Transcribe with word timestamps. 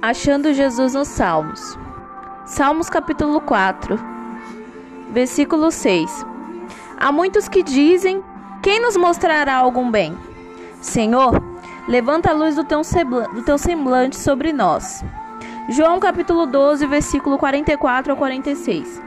Achando 0.00 0.54
Jesus 0.54 0.94
nos 0.94 1.08
Salmos. 1.08 1.76
Salmos 2.46 2.88
capítulo 2.88 3.40
4, 3.40 3.98
versículo 5.10 5.72
6. 5.72 6.24
Há 6.96 7.10
muitos 7.10 7.48
que 7.48 7.64
dizem: 7.64 8.22
Quem 8.62 8.80
nos 8.80 8.96
mostrará 8.96 9.56
algum 9.56 9.90
bem? 9.90 10.16
Senhor, 10.80 11.42
levanta 11.88 12.30
a 12.30 12.32
luz 12.32 12.54
do 12.54 12.62
teu, 12.62 12.80
do 13.34 13.42
teu 13.42 13.58
semblante 13.58 14.16
sobre 14.16 14.52
nós. 14.52 15.04
João 15.68 15.98
capítulo 15.98 16.46
12, 16.46 16.86
versículo 16.86 17.36
44 17.36 18.12
ao 18.12 18.16
46. 18.16 19.02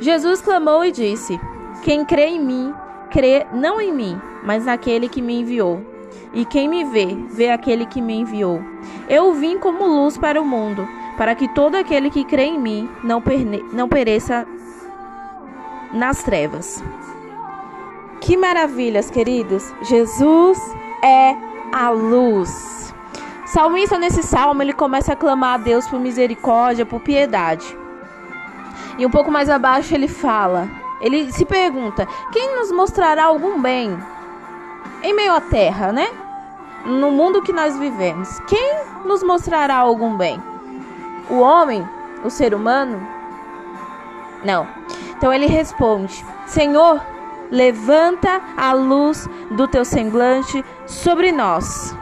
Jesus 0.00 0.40
clamou 0.40 0.82
e 0.82 0.92
disse: 0.92 1.38
Quem 1.82 2.06
crê 2.06 2.28
em 2.28 2.40
mim, 2.40 2.74
crê 3.10 3.46
não 3.52 3.78
em 3.78 3.92
mim, 3.92 4.18
mas 4.42 4.64
naquele 4.64 5.10
que 5.10 5.20
me 5.20 5.40
enviou. 5.40 5.93
E 6.32 6.44
quem 6.44 6.68
me 6.68 6.84
vê, 6.84 7.16
vê 7.30 7.50
aquele 7.50 7.86
que 7.86 8.00
me 8.00 8.14
enviou. 8.14 8.60
Eu 9.08 9.34
vim 9.34 9.58
como 9.58 9.86
luz 9.86 10.18
para 10.18 10.40
o 10.40 10.44
mundo, 10.44 10.86
para 11.16 11.34
que 11.34 11.48
todo 11.48 11.76
aquele 11.76 12.10
que 12.10 12.24
crê 12.24 12.44
em 12.44 12.58
mim 12.58 12.90
não, 13.02 13.22
não 13.72 13.88
pereça 13.88 14.46
nas 15.92 16.22
trevas. 16.22 16.82
Que 18.20 18.36
maravilhas, 18.36 19.10
queridos! 19.10 19.72
Jesus 19.82 20.58
é 21.02 21.36
a 21.72 21.90
luz. 21.90 22.92
Salmista 23.46 23.98
nesse 23.98 24.22
salmo 24.22 24.62
ele 24.62 24.72
começa 24.72 25.12
a 25.12 25.16
clamar 25.16 25.54
a 25.54 25.62
Deus 25.62 25.86
por 25.86 26.00
misericórdia, 26.00 26.84
por 26.84 27.00
piedade. 27.00 27.76
E 28.98 29.06
um 29.06 29.10
pouco 29.10 29.30
mais 29.30 29.48
abaixo 29.48 29.94
ele 29.94 30.08
fala, 30.08 30.68
ele 31.00 31.30
se 31.32 31.44
pergunta: 31.44 32.08
quem 32.32 32.56
nos 32.56 32.72
mostrará 32.72 33.24
algum 33.24 33.60
bem 33.60 33.96
em 35.04 35.14
meio 35.14 35.34
à 35.34 35.40
terra, 35.40 35.92
né? 35.92 36.08
no 36.84 37.10
mundo 37.10 37.42
que 37.42 37.52
nós 37.52 37.78
vivemos, 37.78 38.38
quem 38.40 38.74
nos 39.04 39.22
mostrará 39.22 39.76
algum 39.76 40.16
bem? 40.16 40.40
O 41.30 41.40
homem? 41.40 41.86
O 42.22 42.30
ser 42.30 42.54
humano? 42.54 43.06
Não. 44.44 44.66
Então 45.16 45.32
ele 45.32 45.46
responde: 45.46 46.24
Senhor, 46.46 47.00
levanta 47.50 48.40
a 48.56 48.72
luz 48.72 49.28
do 49.50 49.66
teu 49.66 49.84
semblante 49.84 50.64
sobre 50.86 51.32
nós. 51.32 51.96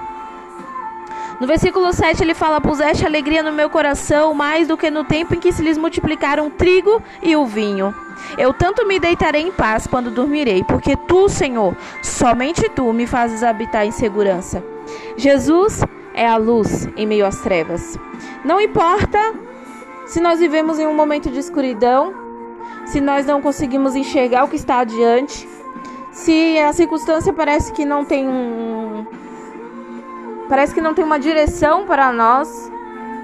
No 1.43 1.49
versículo 1.49 1.93
7 1.93 2.23
ele 2.23 2.35
fala: 2.35 2.61
Puseste 2.61 3.05
alegria 3.05 3.43
no 3.43 3.51
meu 3.51 3.69
coração 3.69 4.33
mais 4.33 4.69
do 4.69 4.77
que 4.77 4.89
no 4.89 5.03
tempo 5.03 5.35
em 5.35 5.41
que 5.41 5.51
se 5.51 5.61
lhes 5.61 5.77
multiplicaram 5.77 6.47
o 6.47 6.51
trigo 6.51 7.03
e 7.21 7.35
o 7.35 7.45
vinho. 7.45 7.93
Eu 8.39 8.55
tanto 8.55 8.87
me 8.87 9.01
deitarei 9.01 9.43
em 9.43 9.51
paz 9.51 9.85
quando 9.85 10.09
dormirei, 10.09 10.63
porque 10.63 10.97
tu, 10.97 11.29
Senhor, 11.29 11.77
somente 12.01 12.69
tu 12.69 12.93
me 12.93 13.09
fazes 13.09 13.43
habitar 13.43 13.85
em 13.85 13.91
segurança. 13.91 14.63
Jesus 15.17 15.83
é 16.15 16.29
a 16.29 16.37
luz 16.37 16.89
em 16.97 17.07
meio 17.07 17.27
às 17.27 17.41
trevas. 17.41 17.99
Não 18.45 18.61
importa 18.61 19.19
se 20.07 20.21
nós 20.21 20.39
vivemos 20.39 20.79
em 20.79 20.87
um 20.87 20.95
momento 20.95 21.29
de 21.29 21.41
escuridão, 21.41 22.15
se 22.87 23.01
nós 23.01 23.27
não 23.27 23.43
conseguimos 23.43 23.97
enxergar 23.97 24.45
o 24.45 24.49
que 24.49 24.55
está 24.55 24.79
adiante, 24.79 25.49
se 26.13 26.57
a 26.61 26.73
circunstância 26.73 27.33
parece 27.33 27.73
que 27.73 27.85
não 27.85 28.05
tem 28.05 28.29
um 28.29 28.82
parece 30.53 30.75
que 30.75 30.83
não 30.83 30.93
tem 30.93 31.03
uma 31.03 31.19
direção 31.19 31.87
para 31.87 32.13
nós, 32.13 32.71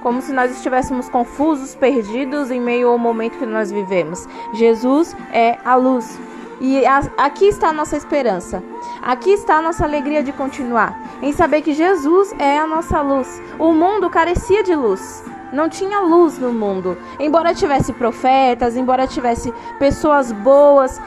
como 0.01 0.23
se 0.23 0.33
nós 0.33 0.51
estivéssemos 0.51 1.11
confusos, 1.11 1.75
perdidos 1.75 2.51
em 2.51 2.59
meio 2.59 2.89
ao 2.89 2.97
momento 2.97 3.37
que 3.37 3.45
nós 3.45 3.71
vivemos. 3.71 4.27
Jesus 4.55 5.15
é 5.31 5.59
a 5.63 5.75
luz. 5.75 6.19
E 6.59 6.87
aqui 7.19 7.45
está 7.45 7.69
a 7.69 7.73
nossa 7.75 7.99
esperança. 7.99 8.63
Aqui 9.03 9.29
está 9.29 9.57
a 9.57 9.61
nossa 9.61 9.85
alegria 9.85 10.23
de 10.23 10.33
continuar. 10.33 10.99
Em 11.21 11.31
saber 11.31 11.61
que 11.61 11.75
Jesus 11.75 12.35
é 12.39 12.59
a 12.59 12.67
nossa 12.67 13.03
luz. 13.03 13.43
O 13.59 13.75
mundo 13.75 14.09
carecia 14.09 14.63
de 14.63 14.75
luz. 14.75 15.23
Não 15.53 15.69
tinha 15.69 16.01
luz 16.01 16.39
no 16.39 16.51
mundo. 16.51 16.97
Embora 17.21 17.53
tivesse 17.53 17.93
profetas, 17.93 18.75
embora 18.75 19.07
tivesse 19.07 19.53
pessoas 19.79 20.33
boas, 20.33 20.99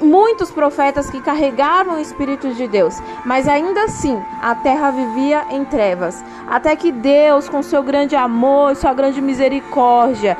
muitos 0.00 0.50
profetas 0.50 1.08
que 1.10 1.20
carregavam 1.20 1.96
o 1.96 2.00
Espírito 2.00 2.52
de 2.54 2.66
Deus, 2.68 2.94
mas 3.24 3.48
ainda 3.48 3.84
assim 3.84 4.20
a 4.40 4.54
terra 4.54 4.90
vivia 4.90 5.46
em 5.50 5.64
trevas. 5.64 6.24
Até 6.46 6.76
que 6.76 6.92
Deus, 6.92 7.48
com 7.48 7.62
seu 7.62 7.82
grande 7.82 8.14
amor 8.16 8.76
sua 8.76 8.92
grande 8.92 9.20
misericórdia, 9.20 10.36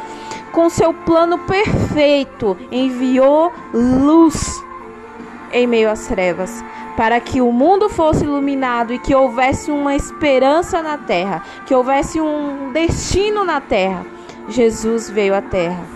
com 0.53 0.69
seu 0.69 0.93
plano 0.93 1.39
perfeito, 1.39 2.57
enviou 2.71 3.53
luz 3.73 4.63
em 5.53 5.67
meio 5.67 5.91
às 5.91 6.07
trevas, 6.07 6.65
para 6.97 7.21
que 7.21 7.41
o 7.41 7.53
mundo 7.53 7.89
fosse 7.89 8.25
iluminado 8.25 8.93
e 8.93 8.99
que 8.99 9.15
houvesse 9.15 9.71
uma 9.71 9.95
esperança 9.95 10.83
na 10.83 10.99
terra, 10.99 11.43
que 11.67 11.75
houvesse 11.75 12.21
um 12.21 12.73
destino 12.73 13.45
na 13.45 13.61
terra. 13.61 14.05
Jesus 14.49 15.09
veio 15.09 15.35
à 15.35 15.41
terra. 15.41 15.94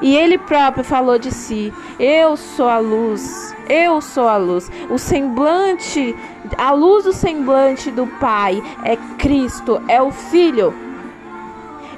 E 0.00 0.16
ele 0.16 0.38
próprio 0.38 0.84
falou 0.84 1.18
de 1.18 1.30
si: 1.30 1.72
Eu 1.98 2.36
sou 2.36 2.68
a 2.68 2.78
luz, 2.78 3.54
eu 3.68 4.00
sou 4.00 4.28
a 4.28 4.36
luz. 4.36 4.70
O 4.88 4.98
semblante, 4.98 6.16
a 6.56 6.72
luz 6.72 7.04
do 7.04 7.12
semblante 7.12 7.90
do 7.90 8.06
Pai 8.06 8.62
é 8.84 8.96
Cristo, 9.18 9.82
é 9.88 10.00
o 10.00 10.10
Filho. 10.10 10.74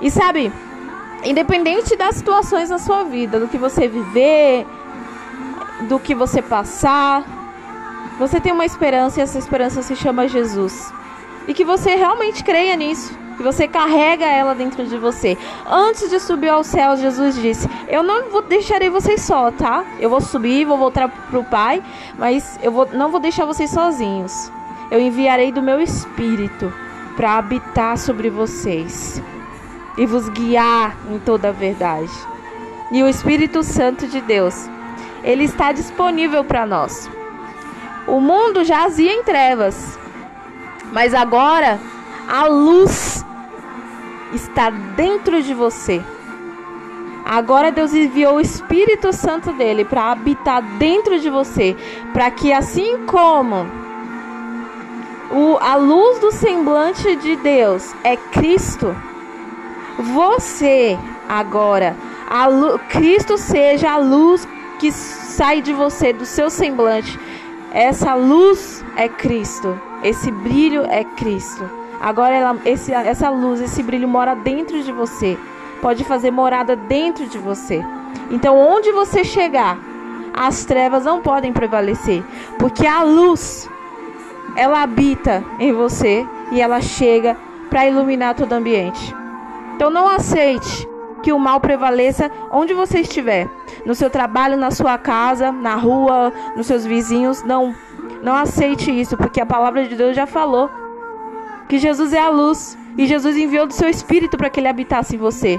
E 0.00 0.10
sabe, 0.10 0.52
Independente 1.24 1.94
das 1.94 2.16
situações 2.16 2.68
na 2.68 2.78
sua 2.78 3.04
vida, 3.04 3.38
do 3.38 3.46
que 3.46 3.56
você 3.56 3.86
viver, 3.86 4.66
do 5.88 5.98
que 6.00 6.16
você 6.16 6.42
passar, 6.42 7.24
você 8.18 8.40
tem 8.40 8.52
uma 8.52 8.66
esperança 8.66 9.20
e 9.20 9.22
essa 9.22 9.38
esperança 9.38 9.82
se 9.82 9.94
chama 9.94 10.26
Jesus. 10.26 10.92
E 11.46 11.54
que 11.54 11.64
você 11.64 11.94
realmente 11.94 12.42
creia 12.42 12.74
nisso, 12.74 13.16
que 13.42 13.44
você 13.44 13.66
carrega 13.66 14.24
ela 14.24 14.54
dentro 14.54 14.86
de 14.86 14.96
você. 14.96 15.36
Antes 15.68 16.08
de 16.08 16.20
subir 16.20 16.48
ao 16.48 16.62
céu, 16.62 16.96
Jesus 16.96 17.34
disse: 17.34 17.68
Eu 17.88 18.04
não 18.04 18.30
vou 18.30 18.40
deixarei 18.40 18.88
vocês 18.88 19.20
só, 19.22 19.50
tá? 19.50 19.84
Eu 19.98 20.08
vou 20.08 20.20
subir, 20.20 20.64
vou 20.64 20.78
voltar 20.78 21.08
para 21.08 21.40
o 21.40 21.44
Pai, 21.44 21.82
mas 22.16 22.58
eu 22.62 22.70
vou, 22.70 22.88
não 22.92 23.10
vou 23.10 23.18
deixar 23.18 23.44
vocês 23.44 23.68
sozinhos. 23.70 24.50
Eu 24.92 25.00
enviarei 25.00 25.50
do 25.50 25.60
meu 25.60 25.80
espírito 25.80 26.72
para 27.16 27.36
habitar 27.36 27.98
sobre 27.98 28.30
vocês 28.30 29.20
e 29.98 30.06
vos 30.06 30.28
guiar 30.28 30.96
em 31.10 31.18
toda 31.18 31.48
a 31.48 31.52
verdade. 31.52 32.12
E 32.92 33.02
o 33.02 33.08
Espírito 33.08 33.62
Santo 33.62 34.06
de 34.06 34.20
Deus, 34.20 34.68
ele 35.24 35.44
está 35.44 35.72
disponível 35.72 36.44
para 36.44 36.64
nós. 36.64 37.10
O 38.06 38.20
mundo 38.20 38.64
jazia 38.64 39.12
em 39.12 39.22
trevas, 39.22 39.98
mas 40.92 41.14
agora 41.14 41.80
a 42.28 42.46
luz 42.46 43.21
está 44.32 44.70
dentro 44.70 45.42
de 45.42 45.54
você. 45.54 46.02
Agora 47.24 47.70
Deus 47.70 47.94
enviou 47.94 48.36
o 48.36 48.40
Espírito 48.40 49.12
Santo 49.12 49.52
dele 49.52 49.84
para 49.84 50.10
habitar 50.10 50.62
dentro 50.78 51.20
de 51.20 51.30
você, 51.30 51.76
para 52.12 52.30
que 52.30 52.52
assim 52.52 53.06
como 53.06 53.66
o, 55.30 55.56
a 55.60 55.76
luz 55.76 56.18
do 56.18 56.32
semblante 56.32 57.16
de 57.16 57.36
Deus 57.36 57.94
é 58.02 58.16
Cristo, 58.16 58.94
você 59.98 60.98
agora, 61.28 61.96
Cristo 62.88 63.38
seja 63.38 63.92
a 63.92 63.96
luz 63.98 64.46
que 64.78 64.90
sai 64.90 65.62
de 65.62 65.72
você, 65.72 66.12
do 66.12 66.26
seu 66.26 66.50
semblante. 66.50 67.18
Essa 67.72 68.14
luz 68.14 68.84
é 68.96 69.08
Cristo, 69.08 69.80
esse 70.02 70.30
brilho 70.30 70.84
é 70.84 71.04
Cristo. 71.04 71.81
Agora 72.02 72.34
ela, 72.34 72.56
esse, 72.64 72.92
essa 72.92 73.30
luz, 73.30 73.60
esse 73.60 73.80
brilho 73.80 74.08
mora 74.08 74.34
dentro 74.34 74.82
de 74.82 74.90
você, 74.90 75.38
pode 75.80 76.02
fazer 76.02 76.32
morada 76.32 76.74
dentro 76.74 77.28
de 77.28 77.38
você. 77.38 77.80
Então, 78.28 78.58
onde 78.58 78.90
você 78.90 79.22
chegar, 79.22 79.78
as 80.34 80.64
trevas 80.64 81.04
não 81.04 81.20
podem 81.20 81.52
prevalecer, 81.52 82.24
porque 82.58 82.86
a 82.86 83.04
luz 83.04 83.70
ela 84.56 84.82
habita 84.82 85.44
em 85.60 85.72
você 85.72 86.26
e 86.50 86.60
ela 86.60 86.80
chega 86.80 87.36
para 87.70 87.86
iluminar 87.86 88.34
todo 88.34 88.50
o 88.50 88.56
ambiente. 88.56 89.14
Então 89.76 89.88
não 89.90 90.08
aceite 90.08 90.88
que 91.22 91.32
o 91.32 91.38
mal 91.38 91.60
prevaleça 91.60 92.30
onde 92.50 92.74
você 92.74 93.00
estiver, 93.00 93.48
no 93.86 93.94
seu 93.94 94.10
trabalho, 94.10 94.56
na 94.56 94.70
sua 94.70 94.98
casa, 94.98 95.52
na 95.52 95.76
rua, 95.76 96.32
nos 96.56 96.66
seus 96.66 96.84
vizinhos. 96.84 97.42
Não, 97.44 97.74
não 98.22 98.34
aceite 98.34 98.90
isso, 98.90 99.16
porque 99.16 99.40
a 99.40 99.46
palavra 99.46 99.86
de 99.86 99.94
Deus 99.94 100.16
já 100.16 100.26
falou 100.26 100.68
que 101.72 101.78
Jesus 101.78 102.12
é 102.12 102.20
a 102.20 102.28
luz 102.28 102.76
e 102.98 103.06
Jesus 103.06 103.34
enviou 103.34 103.66
do 103.66 103.72
seu 103.72 103.88
espírito 103.88 104.36
para 104.36 104.50
que 104.50 104.60
ele 104.60 104.68
habitasse 104.68 105.16
em 105.16 105.18
você. 105.18 105.58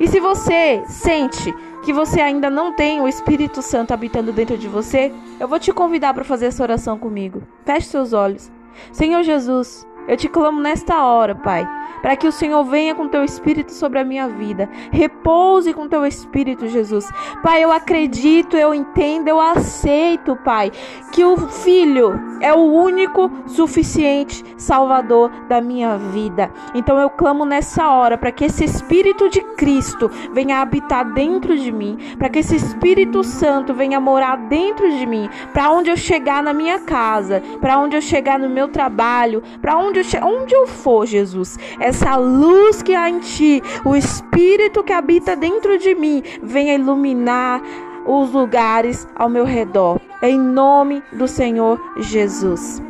E 0.00 0.08
se 0.08 0.18
você 0.18 0.82
sente 0.88 1.54
que 1.82 1.92
você 1.92 2.18
ainda 2.18 2.48
não 2.48 2.72
tem 2.72 2.98
o 3.02 3.06
Espírito 3.06 3.60
Santo 3.60 3.92
habitando 3.92 4.32
dentro 4.32 4.56
de 4.56 4.66
você, 4.66 5.12
eu 5.38 5.46
vou 5.46 5.58
te 5.58 5.70
convidar 5.70 6.14
para 6.14 6.24
fazer 6.24 6.46
essa 6.46 6.62
oração 6.62 6.96
comigo. 6.96 7.42
Feche 7.66 7.88
seus 7.88 8.14
olhos. 8.14 8.50
Senhor 8.90 9.22
Jesus, 9.22 9.86
Eu 10.10 10.16
te 10.16 10.28
clamo 10.28 10.60
nesta 10.60 11.04
hora, 11.04 11.36
Pai, 11.36 11.64
para 12.02 12.16
que 12.16 12.26
o 12.26 12.32
Senhor 12.32 12.64
venha 12.64 12.96
com 12.96 13.06
teu 13.06 13.22
espírito 13.22 13.72
sobre 13.72 14.00
a 14.00 14.04
minha 14.04 14.26
vida. 14.26 14.68
Repouse 14.90 15.72
com 15.72 15.86
teu 15.86 16.04
espírito, 16.04 16.66
Jesus. 16.66 17.08
Pai, 17.44 17.62
eu 17.62 17.70
acredito, 17.70 18.56
eu 18.56 18.74
entendo, 18.74 19.28
eu 19.28 19.40
aceito, 19.40 20.34
Pai, 20.34 20.72
que 21.12 21.24
o 21.24 21.36
Filho 21.36 22.20
é 22.40 22.52
o 22.52 22.58
único 22.58 23.30
suficiente 23.46 24.44
Salvador 24.56 25.30
da 25.48 25.60
minha 25.60 25.96
vida. 25.96 26.50
Então 26.74 26.98
eu 26.98 27.08
clamo 27.08 27.44
nessa 27.44 27.88
hora 27.88 28.18
para 28.18 28.32
que 28.32 28.46
esse 28.46 28.64
Espírito 28.64 29.28
de 29.28 29.40
Cristo 29.40 30.10
venha 30.32 30.60
habitar 30.60 31.04
dentro 31.12 31.56
de 31.56 31.70
mim, 31.70 31.96
para 32.18 32.28
que 32.28 32.40
esse 32.40 32.56
Espírito 32.56 33.22
Santo 33.22 33.72
venha 33.74 34.00
morar 34.00 34.36
dentro 34.48 34.90
de 34.90 35.06
mim, 35.06 35.30
para 35.52 35.70
onde 35.70 35.88
eu 35.88 35.96
chegar 35.96 36.42
na 36.42 36.52
minha 36.52 36.80
casa, 36.80 37.40
para 37.60 37.78
onde 37.78 37.96
eu 37.96 38.02
chegar 38.02 38.40
no 38.40 38.48
meu 38.48 38.66
trabalho, 38.66 39.40
para 39.62 39.78
onde 39.78 39.99
eu 40.00 40.26
onde 40.26 40.54
eu 40.54 40.66
for, 40.66 41.06
Jesus. 41.06 41.58
Essa 41.78 42.16
luz 42.16 42.82
que 42.82 42.94
há 42.94 43.08
em 43.08 43.20
ti, 43.20 43.62
o 43.84 43.94
Espírito 43.94 44.82
que 44.82 44.92
habita 44.92 45.36
dentro 45.36 45.78
de 45.78 45.94
mim, 45.94 46.22
venha 46.42 46.74
iluminar 46.74 47.62
os 48.06 48.32
lugares 48.32 49.06
ao 49.14 49.28
meu 49.28 49.44
redor. 49.44 50.00
Em 50.22 50.38
nome 50.38 51.02
do 51.12 51.26
Senhor 51.26 51.80
Jesus. 51.98 52.82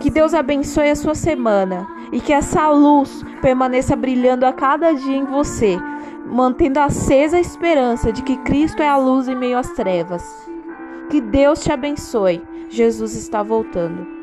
Que 0.00 0.10
Deus 0.10 0.34
abençoe 0.34 0.90
a 0.90 0.96
sua 0.96 1.14
semana 1.14 1.86
e 2.12 2.20
que 2.20 2.32
essa 2.32 2.68
luz 2.70 3.24
permaneça 3.40 3.96
brilhando 3.96 4.46
a 4.46 4.52
cada 4.52 4.92
dia 4.92 5.16
em 5.16 5.24
você, 5.24 5.78
mantendo 6.26 6.78
acesa 6.78 7.36
a 7.36 7.40
esperança 7.40 8.12
de 8.12 8.22
que 8.22 8.36
Cristo 8.38 8.82
é 8.82 8.88
a 8.88 8.96
luz 8.96 9.28
em 9.28 9.34
meio 9.34 9.58
às 9.58 9.70
trevas. 9.70 10.22
Que 11.10 11.20
Deus 11.20 11.62
te 11.62 11.72
abençoe. 11.72 12.42
Jesus 12.68 13.14
está 13.14 13.42
voltando. 13.42 14.15